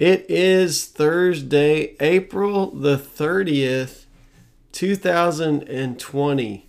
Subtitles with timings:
[0.00, 4.06] It is Thursday, April the 30th,
[4.72, 6.66] 2020.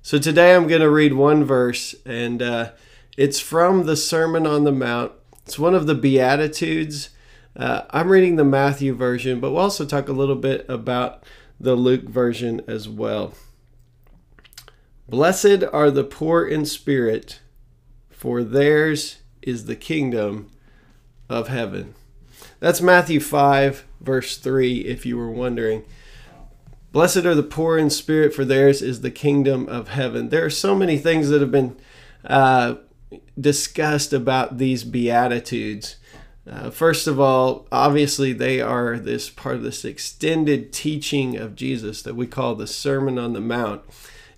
[0.00, 2.70] So today I'm going to read one verse, and uh,
[3.18, 5.12] it's from the Sermon on the Mount.
[5.44, 7.10] It's one of the Beatitudes.
[7.54, 11.24] Uh, I'm reading the Matthew version, but we'll also talk a little bit about
[11.60, 13.34] the Luke version as well.
[15.06, 17.42] Blessed are the poor in spirit,
[18.08, 20.50] for theirs is the kingdom
[21.28, 21.96] of heaven.
[22.60, 25.84] That's Matthew 5, verse 3, if you were wondering.
[26.92, 30.28] Blessed are the poor in spirit, for theirs is the kingdom of heaven.
[30.28, 31.76] There are so many things that have been
[32.24, 32.76] uh,
[33.40, 35.96] discussed about these Beatitudes.
[36.48, 42.02] Uh, first of all, obviously, they are this part of this extended teaching of Jesus
[42.02, 43.82] that we call the Sermon on the Mount.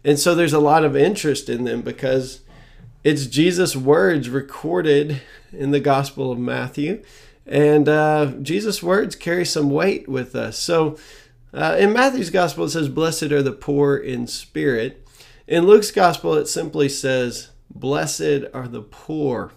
[0.05, 2.43] And so there's a lot of interest in them because
[3.03, 7.03] it's Jesus' words recorded in the Gospel of Matthew.
[7.47, 10.59] And uh, Jesus' words carry some weight with us.
[10.59, 10.99] So
[11.53, 15.07] uh, in Matthew's Gospel, it says, Blessed are the poor in spirit.
[15.47, 19.53] In Luke's Gospel, it simply says, Blessed are the poor.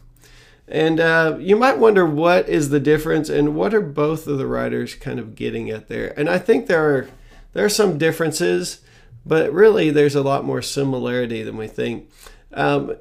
[0.68, 4.48] And uh, you might wonder what is the difference and what are both of the
[4.48, 6.14] writers kind of getting at there.
[6.20, 7.10] And I think there are
[7.54, 8.82] there are some differences
[9.28, 12.10] but really there's a lot more similarity than we think.
[12.54, 12.96] Um,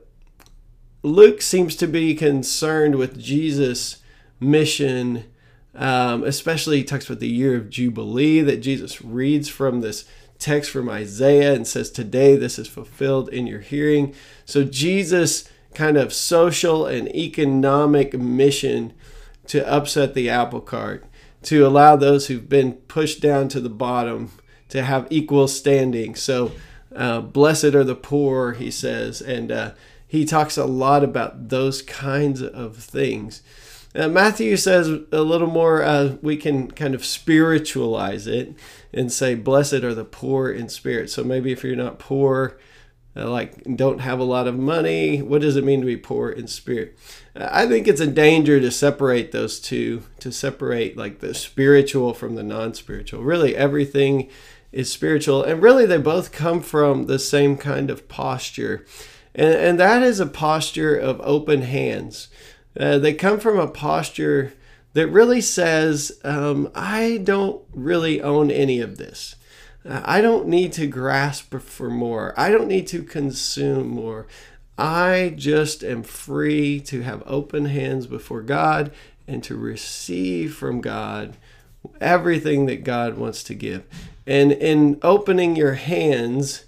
[1.03, 4.03] Luke seems to be concerned with Jesus'
[4.41, 5.25] mission,
[5.75, 10.05] um, especially he talks about the year of Jubilee that Jesus reads from this
[10.39, 14.15] text from Isaiah and says, Today this is fulfilled in your hearing.
[14.44, 18.94] So Jesus' kind of social and economic mission
[19.47, 21.05] to upset the apple cart,
[21.43, 24.33] to allow those who've been pushed down to the bottom
[24.69, 26.15] to have equal standing.
[26.15, 26.53] So,
[26.94, 29.72] uh, blessed are the poor, he says, and uh,
[30.09, 33.43] he talks a lot about those kinds of things.
[33.97, 38.55] Uh, Matthew says a little more, uh, we can kind of spiritualize it
[38.93, 41.11] and say, Blessed are the poor in spirit.
[41.11, 42.59] So maybe if you're not poor,
[43.17, 46.29] uh, like don't have a lot of money, what does it mean to be poor
[46.29, 46.99] in spirit?
[47.34, 52.13] Uh, I think it's a danger to separate those two, to separate like the spiritual
[52.13, 53.23] from the non spiritual.
[53.23, 54.28] Really, everything
[54.73, 55.43] is spiritual.
[55.43, 58.84] And really, they both come from the same kind of posture.
[59.34, 62.28] And, and that is a posture of open hands.
[62.78, 64.53] Uh, they come from a posture
[64.92, 69.37] that really says, um, I don't really own any of this.
[69.88, 72.34] Uh, I don't need to grasp for more.
[72.36, 74.26] I don't need to consume more.
[74.78, 78.92] I just am free to have open hands before God
[79.26, 81.36] and to receive from God
[82.00, 83.84] everything that God wants to give.
[84.26, 86.65] And in opening your hands,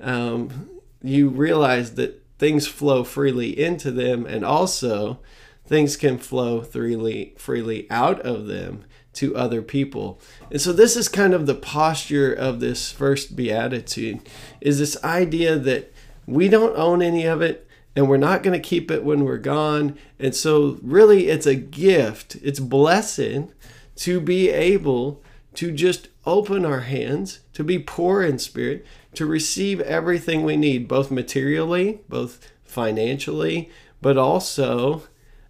[0.00, 0.70] um,
[1.02, 5.20] you realize that things flow freely into them, and also
[5.66, 8.84] things can flow freely freely out of them
[9.14, 10.18] to other people.
[10.50, 14.20] And so this is kind of the posture of this first beatitude
[14.60, 15.92] is this idea that
[16.26, 19.36] we don't own any of it and we're not going to keep it when we're
[19.36, 19.98] gone.
[20.18, 22.36] And so really it's a gift.
[22.42, 23.52] It's blessing
[23.96, 25.22] to be able
[25.54, 30.88] to just open our hands, to be poor in spirit, to receive everything we need,
[30.88, 33.70] both materially, both financially,
[34.00, 35.02] but also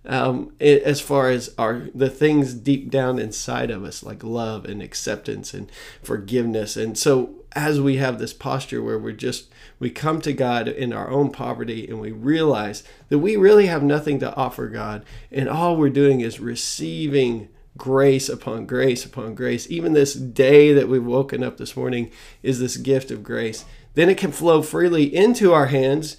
[0.05, 4.65] um, it, as far as our the things deep down inside of us, like love
[4.65, 5.71] and acceptance and
[6.03, 6.77] forgiveness.
[6.77, 9.49] And so, as we have this posture where we're just
[9.79, 13.83] we come to God in our own poverty and we realize that we really have
[13.83, 19.71] nothing to offer God, and all we're doing is receiving grace upon grace upon grace.
[19.71, 22.11] Even this day that we've woken up this morning
[22.43, 23.65] is this gift of grace.
[23.95, 26.17] Then it can flow freely into our hands,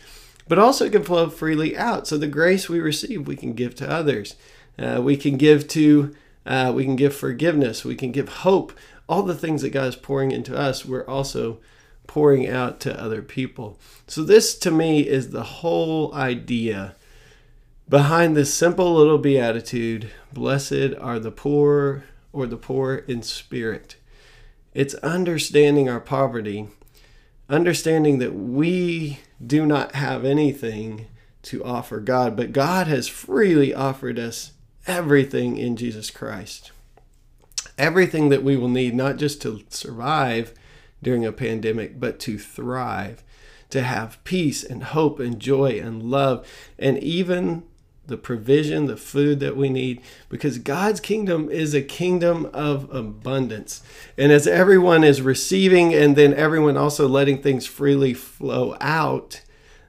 [0.48, 2.08] but also it can flow freely out.
[2.08, 4.36] So the grace we receive, we can give to others.
[4.78, 7.86] Uh, we can give to, uh, we can give forgiveness.
[7.86, 8.74] We can give hope.
[9.08, 11.60] All the things that God is pouring into us, we're also
[12.08, 13.80] pouring out to other people.
[14.08, 16.96] So this to me is the whole idea
[17.90, 23.98] behind this simple little beatitude blessed are the poor or the poor in spirit.
[24.74, 26.68] It's understanding our poverty,
[27.50, 31.08] understanding that we do not have anything
[31.44, 34.52] to offer God, but God has freely offered us
[34.88, 36.72] everything in Jesus Christ.
[37.78, 40.54] Everything that we will need, not just to survive
[41.02, 43.24] during a pandemic, but to thrive,
[43.70, 46.48] to have peace and hope and joy and love,
[46.80, 47.64] and even
[48.06, 53.82] the provision, the food that we need, because God's kingdom is a kingdom of abundance.
[54.18, 59.42] And as everyone is receiving and then everyone also letting things freely flow out,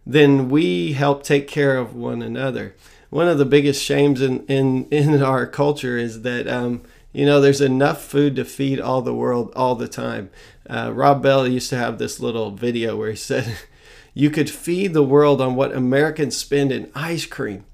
[0.07, 2.77] then we help take care of one another.
[3.11, 6.83] One of the biggest shames in, in, in our culture is that, um,
[7.13, 10.31] you know, there's enough food to feed all the world all the time.
[10.69, 13.57] Uh, Rob Bell used to have this little video where he said,
[14.17, 17.65] You could feed the world on what Americans spend in ice cream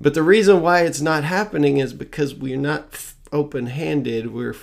[0.00, 4.56] but the reason why it's not happening is because we're not open handed, we're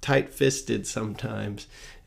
[0.00, 1.66] tight fisted sometimes.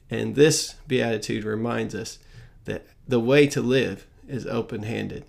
[0.10, 2.20] And this beatitude reminds us
[2.66, 5.26] that the way to live is open handed,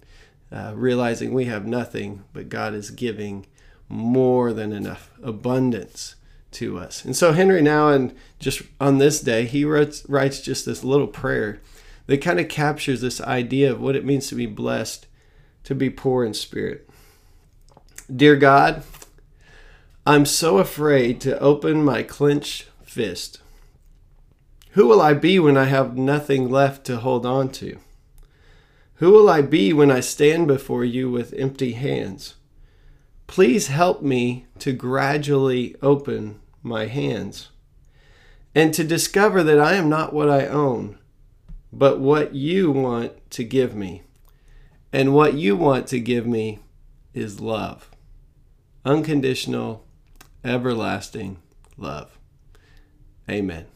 [0.50, 3.46] uh, realizing we have nothing, but God is giving
[3.88, 6.16] more than enough abundance
[6.52, 7.04] to us.
[7.04, 11.60] And so Henri Nouwen just on this day, he writes, writes just this little prayer
[12.06, 15.06] that kind of captures this idea of what it means to be blessed,
[15.64, 16.88] to be poor in spirit.
[18.14, 18.84] Dear God,
[20.06, 23.40] I'm so afraid to open my clenched fist.
[24.70, 27.80] Who will I be when I have nothing left to hold on to?
[28.96, 32.36] Who will I be when I stand before you with empty hands?
[33.26, 37.48] Please help me to gradually open my hands
[38.54, 40.96] and to discover that I am not what I own,
[41.72, 44.04] but what you want to give me.
[44.92, 46.60] And what you want to give me
[47.12, 47.90] is love
[48.86, 49.84] unconditional,
[50.44, 51.38] everlasting
[51.76, 52.16] love.
[53.28, 53.66] Amen.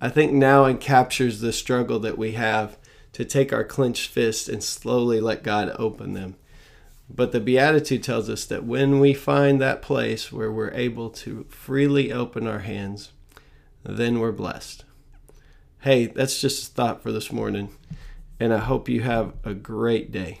[0.00, 2.78] I think now it captures the struggle that we have
[3.12, 6.36] to take our clenched fists and slowly let God open them.
[7.10, 11.44] But the Beatitude tells us that when we find that place where we're able to
[11.50, 13.12] freely open our hands,
[13.82, 14.84] then we're blessed.
[15.80, 17.70] Hey, that's just a thought for this morning,
[18.40, 20.40] and I hope you have a great day.